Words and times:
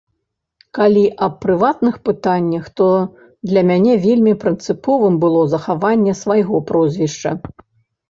Калі 0.77 1.03
аб 1.25 1.33
прыватных 1.43 1.99
пытаннях, 2.09 2.65
то 2.81 2.89
для 3.51 3.61
мяне 3.73 3.93
вельмі 4.09 4.33
прынцыповым 4.47 5.23
было 5.27 5.41
захаванне 5.55 6.21
свайго 6.25 6.67
прозвішча. 6.75 7.41